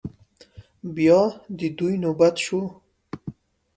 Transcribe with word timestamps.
بيا 0.95 1.19
د 1.57 1.59
دوی 1.77 1.95
نوبت 2.03 2.35
شو. 2.45 2.61